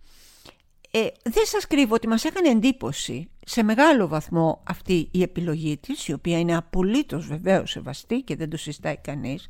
Ε, 0.96 1.06
δεν 1.22 1.44
σας 1.46 1.66
κρύβω 1.66 1.94
ότι 1.94 2.08
μας 2.08 2.24
έκανε 2.24 2.48
εντύπωση 2.48 3.28
σε 3.44 3.62
μεγάλο 3.62 4.08
βαθμό 4.08 4.62
αυτή 4.66 5.08
η 5.10 5.22
επιλογή 5.22 5.76
της, 5.76 6.08
η 6.08 6.12
οποία 6.12 6.38
είναι 6.38 6.56
απολύτως 6.56 7.26
βεβαίως 7.26 7.70
σεβαστή 7.70 8.20
και 8.20 8.36
δεν 8.36 8.50
το 8.50 8.56
συστάει 8.56 8.96
κανείς. 8.96 9.46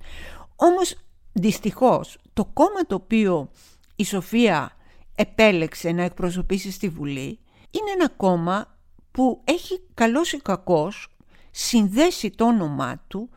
Όμως 0.57 0.97
δυστυχώς 1.33 2.19
το 2.33 2.45
κόμμα 2.45 2.81
το 2.87 2.95
οποίο 2.95 3.51
η 3.97 4.05
Σοφία 4.05 4.77
επέλεξε 5.15 5.91
να 5.91 6.03
εκπροσωπήσει 6.03 6.71
στη 6.71 6.89
Βουλή 6.89 7.39
είναι 7.71 7.91
ένα 7.95 8.09
κόμμα 8.09 8.77
που 9.11 9.41
έχει 9.45 9.81
καλός 9.95 10.33
ή 10.33 10.37
κακός 10.37 11.17
συνδέσει 11.51 12.31
το 12.31 12.45
όνομά 12.45 13.05
του 13.09 13.29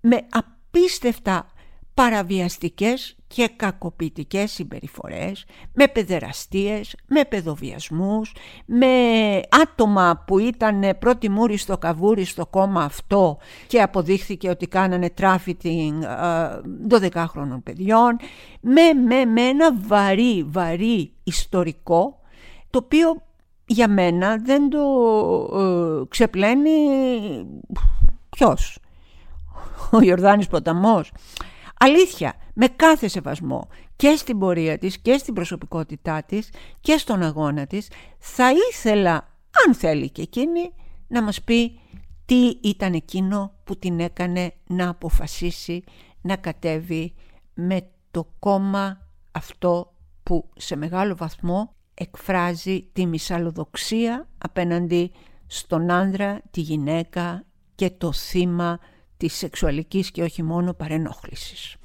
με 0.00 0.26
απίστευτα 0.28 1.52
παραβιαστικές 1.94 3.16
και 3.34 3.50
κακοποιητικές 3.56 4.52
συμπεριφορές, 4.52 5.44
με 5.72 5.88
παιδεραστίες, 5.88 6.96
με 7.06 7.24
παιδοβιασμούς, 7.24 8.34
με 8.66 8.86
άτομα 9.62 10.22
που 10.26 10.38
ήταν 10.38 10.96
πρώτη 10.98 11.28
μούρη 11.28 11.56
στο 11.56 11.78
καβούρι 11.78 12.24
στο 12.24 12.46
κόμμα 12.46 12.82
αυτό 12.82 13.38
και 13.66 13.82
αποδείχθηκε 13.82 14.48
ότι 14.48 14.66
κάνανε 14.66 15.10
τράφιτινγκ 15.10 16.02
12χρονων 16.88 17.62
παιδιών, 17.62 18.16
με, 18.60 18.92
με, 19.06 19.24
με 19.24 19.40
ένα 19.40 19.74
βαρύ, 19.76 20.44
βαρύ 20.48 21.12
ιστορικό, 21.24 22.20
το 22.70 22.80
οποίο 22.84 23.22
για 23.66 23.88
μένα 23.88 24.36
δεν 24.44 24.70
το 24.70 24.80
ε, 25.54 26.04
ξεπλένει 26.08 26.70
ποιος, 28.30 28.78
ο 29.92 30.00
Ιορδάνης 30.00 30.46
Ποταμός. 30.46 31.12
Αλήθεια, 31.78 32.34
με 32.54 32.66
κάθε 32.66 33.08
σεβασμό 33.08 33.68
και 33.96 34.14
στην 34.16 34.38
πορεία 34.38 34.78
της 34.78 34.98
και 34.98 35.16
στην 35.18 35.34
προσωπικότητά 35.34 36.22
της 36.22 36.50
και 36.80 36.96
στον 36.96 37.22
αγώνα 37.22 37.66
της 37.66 37.88
θα 38.18 38.50
ήθελα, 38.70 39.12
αν 39.66 39.74
θέλει 39.74 40.10
και 40.10 40.22
εκείνη, 40.22 40.72
να 41.08 41.22
μας 41.22 41.42
πει 41.42 41.78
τι 42.24 42.46
ήταν 42.62 42.92
εκείνο 42.92 43.52
που 43.64 43.76
την 43.76 44.00
έκανε 44.00 44.54
να 44.66 44.88
αποφασίσει 44.88 45.84
να 46.20 46.36
κατέβει 46.36 47.14
με 47.54 47.88
το 48.10 48.28
κόμμα 48.38 49.08
αυτό 49.32 49.92
που 50.22 50.48
σε 50.56 50.76
μεγάλο 50.76 51.16
βαθμό 51.16 51.74
εκφράζει 51.94 52.88
τη 52.92 53.06
μυσαλλοδοξία 53.06 54.28
απέναντι 54.38 55.12
στον 55.46 55.90
άνδρα, 55.90 56.40
τη 56.50 56.60
γυναίκα 56.60 57.44
και 57.74 57.90
το 57.90 58.12
θύμα 58.12 58.78
της 59.16 59.34
σεξουαλικής 59.34 60.10
και 60.10 60.22
όχι 60.22 60.42
μόνο 60.42 60.74
παρενόχλησης. 60.74 61.76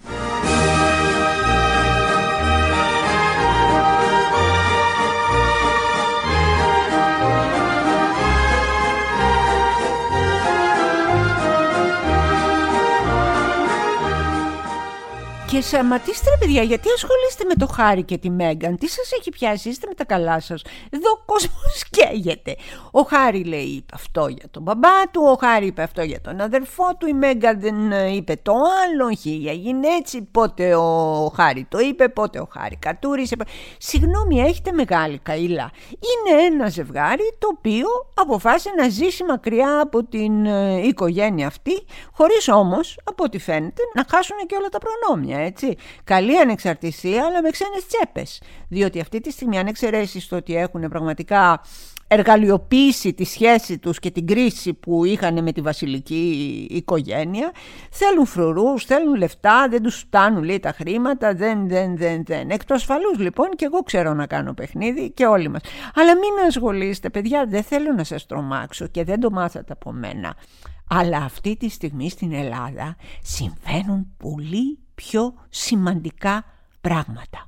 Και 15.51 15.61
σταματήστε 15.61 16.29
ρε 16.29 16.35
παιδιά, 16.39 16.63
γιατί 16.63 16.87
ασχολείστε 16.89 17.43
με 17.47 17.53
το 17.53 17.67
Χάρη 17.67 18.03
και 18.03 18.17
τη 18.17 18.29
Μέγκαν. 18.29 18.77
Τι 18.77 18.87
σας 18.87 19.11
έχει 19.19 19.29
πιάσει, 19.29 19.69
είστε 19.69 19.87
με 19.87 19.93
τα 19.93 20.05
καλά 20.05 20.39
σας. 20.39 20.61
Εδώ 20.89 21.11
ο 21.11 21.23
κόσμος 21.25 21.83
καίγεται. 21.95 22.55
Ο 22.91 23.01
Χάρη 23.01 23.43
λέει 23.43 23.63
είπε 23.63 23.93
αυτό 23.93 24.27
για 24.27 24.49
τον 24.51 24.61
μπαμπά 24.61 25.09
του, 25.11 25.21
ο 25.25 25.35
Χάρη 25.35 25.65
είπε 25.65 25.81
αυτό 25.81 26.01
για 26.01 26.21
τον 26.21 26.41
αδερφό 26.41 26.95
του, 26.97 27.07
η 27.07 27.13
Μέγκαν 27.13 27.59
δεν 27.59 27.91
ε, 27.91 28.15
είπε 28.15 28.39
το 28.41 28.51
άλλο, 28.51 29.15
χίλια 29.15 29.51
έγινε 29.51 29.87
έτσι, 29.99 30.21
πότε 30.21 30.75
ο 30.75 31.31
Χάρη 31.35 31.65
το 31.69 31.79
είπε, 31.79 32.07
πότε 32.09 32.39
ο 32.39 32.47
Χάρη 32.51 32.75
κατούρισε. 32.75 33.35
Συγγνώμη, 33.77 34.39
έχετε 34.39 34.71
μεγάλη 34.71 35.17
καήλα. 35.17 35.71
Είναι 35.89 36.43
ένα 36.43 36.69
ζευγάρι 36.69 37.35
το 37.37 37.47
οποίο 37.57 37.87
αποφάσισε 38.13 38.69
να 38.77 38.89
ζήσει 38.89 39.23
μακριά 39.23 39.81
από 39.81 40.03
την 40.03 40.45
ε, 40.45 40.87
οικογένεια 40.87 41.47
αυτή, 41.47 41.85
χωρίς 42.13 42.47
όμως, 42.47 42.99
από 43.03 43.23
ό,τι 43.23 43.39
φαίνεται, 43.39 43.81
να 43.93 44.05
χάσουν 44.09 44.37
και 44.47 44.55
όλα 44.55 44.69
τα 44.69 44.77
προνόμια 44.77 45.37
έτσι. 45.39 45.75
Καλή 46.03 46.39
ανεξαρτησία, 46.39 47.25
αλλά 47.25 47.41
με 47.41 47.49
ξένες 47.49 47.85
τσέπες. 47.87 48.41
Διότι 48.67 48.99
αυτή 48.99 49.19
τη 49.19 49.31
στιγμή, 49.31 49.57
αν 49.57 49.67
εξαιρέσεις 49.67 50.27
το 50.27 50.35
ότι 50.35 50.55
έχουν 50.55 50.89
πραγματικά 50.89 51.61
εργαλειοποίησει 52.11 53.13
τη 53.13 53.23
σχέση 53.23 53.77
τους 53.77 53.99
και 53.99 54.11
την 54.11 54.27
κρίση 54.27 54.73
που 54.73 55.05
είχαν 55.05 55.43
με 55.43 55.51
τη 55.51 55.61
βασιλική 55.61 56.67
οικογένεια 56.69 57.51
θέλουν 57.91 58.25
φρουρούς, 58.25 58.85
θέλουν 58.85 59.15
λεφτά, 59.15 59.67
δεν 59.69 59.83
τους 59.83 59.95
φτάνουν 59.95 60.43
λέει 60.43 60.59
τα 60.59 60.71
χρήματα 60.71 61.33
δεν, 61.33 61.67
δεν, 61.67 61.97
δεν, 61.97 62.23
δεν 62.25 62.49
εκ 62.49 62.65
του 62.65 62.73
ασφαλούς 62.73 63.17
λοιπόν 63.17 63.49
και 63.55 63.65
εγώ 63.65 63.79
ξέρω 63.79 64.13
να 64.13 64.27
κάνω 64.27 64.53
παιχνίδι 64.53 65.11
και 65.11 65.25
όλοι 65.25 65.49
μας 65.49 65.61
αλλά 65.95 66.13
μην 66.13 66.47
ασχολείστε 66.47 67.09
παιδιά 67.09 67.45
δεν 67.49 67.63
θέλω 67.63 67.93
να 67.93 68.03
σας 68.03 68.25
τρομάξω 68.25 68.87
και 68.87 69.03
δεν 69.03 69.19
το 69.19 69.29
μάθατε 69.31 69.73
από 69.73 69.91
μένα 69.91 70.35
αλλά 70.87 71.17
αυτή 71.17 71.55
τη 71.57 71.69
στιγμή 71.69 72.09
στην 72.09 72.33
Ελλάδα 72.33 72.95
συμβαίνουν 73.21 74.07
πολύ 74.17 74.79
πιο 74.99 75.33
σημαντικά 75.49 76.45
πράγματα. 76.81 77.47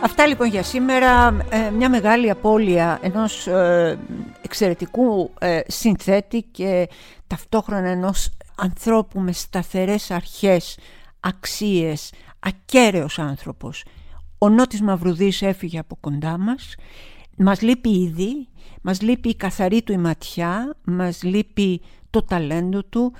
Αυτά 0.00 0.26
λοιπόν 0.26 0.48
για 0.48 0.62
σήμερα, 0.62 1.36
ε, 1.50 1.70
μια 1.70 1.88
μεγάλη 1.88 2.30
απώλεια 2.30 2.98
ενός 3.02 3.46
ε, 3.46 3.98
εξαιρετικού 4.42 5.30
ε, 5.38 5.60
συνθέτη 5.66 6.42
και 6.42 6.88
ταυτόχρονα 7.26 7.88
ενός 7.88 8.30
ανθρώπου 8.54 9.20
με 9.20 9.32
σταθερές 9.32 10.10
αρχές, 10.10 10.78
αξίες, 11.20 12.12
ακέραιος 12.38 13.18
άνθρωπος. 13.18 13.84
Ο 14.38 14.48
Νότης 14.48 14.82
Μαυρουδής 14.82 15.42
έφυγε 15.42 15.78
από 15.78 15.96
κοντά 16.00 16.38
μας, 16.38 16.74
μας 17.38 17.60
λείπει 17.60 17.88
ήδη, 17.88 18.48
μας 18.82 19.00
λείπει 19.00 19.28
η 19.28 19.34
καθαρή 19.34 19.82
του 19.82 19.92
η 19.92 19.96
ματιά, 19.96 20.76
μας 20.84 21.22
λείπει 21.22 21.80
το 22.10 22.22
ταλέντο 22.22 22.84
του, 22.84 23.12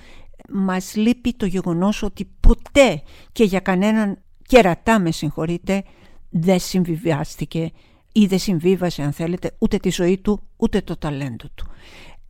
μας 0.48 0.96
λείπει 0.96 1.34
το 1.34 1.46
γεγονός 1.46 2.02
ότι 2.02 2.30
ποτέ 2.40 3.02
και 3.32 3.44
για 3.44 3.60
κανέναν 3.60 4.18
κερατά 4.46 4.98
με 4.98 5.10
συγχωρείτε 5.10 5.82
δεν 6.30 6.60
συμβιβάστηκε 6.60 7.70
ή 8.12 8.26
δεν 8.26 8.38
συμβίβασε 8.38 9.02
αν 9.02 9.12
θέλετε 9.12 9.54
ούτε 9.58 9.76
τη 9.76 9.90
ζωή 9.90 10.18
του 10.18 10.40
ούτε 10.56 10.80
το 10.80 10.96
ταλέντο 10.96 11.46
του. 11.54 11.66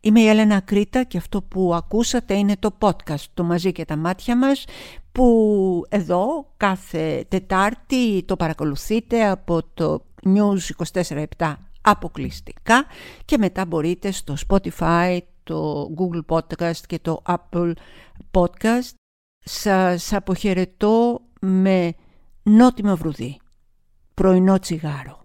Είμαι 0.01 0.20
η 0.20 0.27
Έλενα 0.27 0.61
Κρήτα 0.61 1.05
και 1.05 1.18
αυτό 1.18 1.42
που 1.42 1.74
ακούσατε 1.74 2.35
είναι 2.35 2.57
το 2.59 2.74
podcast 2.79 3.24
το 3.35 3.44
«Μαζί 3.44 3.72
και 3.72 3.85
τα 3.85 3.96
μάτια 3.96 4.37
μας» 4.37 4.64
που 5.12 5.85
εδώ 5.88 6.53
κάθε 6.57 7.24
Τετάρτη 7.29 8.22
το 8.22 8.37
παρακολουθείτε 8.37 9.29
από 9.29 9.61
το 9.74 10.05
News 10.24 10.87
24-7 11.38 11.55
αποκλειστικά 11.90 12.85
και 13.24 13.38
μετά 13.38 13.66
μπορείτε 13.66 14.11
στο 14.11 14.35
Spotify, 14.48 15.18
το 15.42 15.88
Google 15.98 16.37
Podcast 16.37 16.81
και 16.87 16.98
το 16.98 17.22
Apple 17.27 17.72
Podcast. 18.31 18.94
Σας 19.38 20.12
αποχαιρετώ 20.12 21.20
με 21.40 21.94
νότιμο 22.42 22.96
βρουδί, 22.96 23.40
πρωινό 24.14 24.59
τσιγάρο. 24.59 25.20